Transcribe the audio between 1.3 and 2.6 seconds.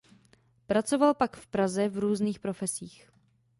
v Praze v různých